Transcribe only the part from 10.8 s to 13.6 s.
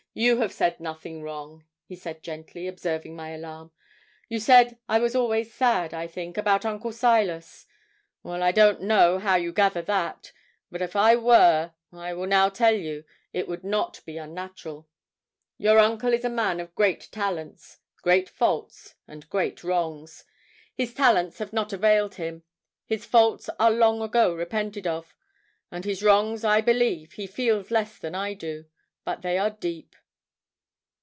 if I were, I will now tell you, it